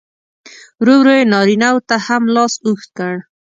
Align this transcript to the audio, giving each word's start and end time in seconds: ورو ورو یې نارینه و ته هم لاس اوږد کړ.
ورو 0.81 0.95
ورو 0.99 1.13
یې 1.19 1.23
نارینه 1.33 1.69
و 1.73 1.77
ته 1.89 1.95
هم 2.05 2.23
لاس 2.35 2.53
اوږد 2.65 2.89
کړ. 2.97 3.13